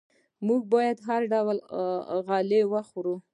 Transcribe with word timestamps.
موږ 0.47 0.61
باید 0.73 0.97
هر 1.07 1.21
ډول 1.33 1.57
غله 2.27 2.59
وخورو. 2.73 3.15